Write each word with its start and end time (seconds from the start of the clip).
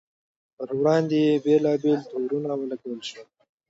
پر 0.55 0.69
وړاندې 0.79 1.17
یې 1.25 1.33
بېلابېل 1.43 1.99
تورونه 2.11 2.51
ولګول 2.57 3.01
شول. 3.09 3.27